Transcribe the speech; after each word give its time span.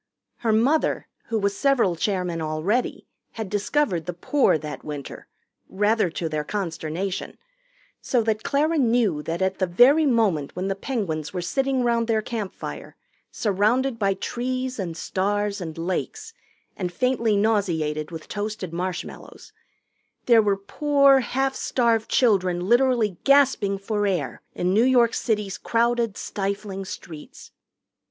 Her 0.37 0.51
mother, 0.51 1.07
who 1.27 1.37
was 1.37 1.55
several 1.55 1.95
chairmen 1.95 2.41
already, 2.41 3.05
had 3.33 3.51
discovered 3.51 4.07
the 4.07 4.15
Poor 4.15 4.57
that 4.57 4.83
winter 4.83 5.27
rather 5.69 6.09
to 6.09 6.27
their 6.27 6.43
consternation 6.43 7.37
so 8.01 8.23
that 8.23 8.41
Clara 8.41 8.79
knew 8.79 9.21
that 9.21 9.43
at 9.43 9.59
the 9.59 9.67
very 9.67 10.07
moment 10.07 10.55
when 10.55 10.69
the 10.69 10.75
Penguins 10.75 11.33
were 11.35 11.41
sitting 11.43 11.83
round 11.83 12.07
their 12.07 12.23
campfire, 12.23 12.95
surrounded 13.31 13.99
by 13.99 14.15
trees 14.15 14.79
and 14.79 14.97
stars 14.97 15.61
and 15.61 15.77
lakes, 15.77 16.33
and 16.75 16.91
faintly 16.91 17.37
nauseated 17.37 18.09
with 18.09 18.27
toasted 18.27 18.73
marshmallows, 18.73 19.53
there 20.25 20.41
were 20.41 20.57
poor, 20.57 21.19
half 21.19 21.53
starved 21.53 22.09
children 22.09 22.67
literally 22.67 23.19
gasping 23.23 23.77
for 23.77 24.07
air 24.07 24.41
in 24.55 24.73
New 24.73 24.83
York 24.83 25.13
City's 25.13 25.59
crowded, 25.59 26.17
stifling 26.17 26.85
streets. 26.85 27.51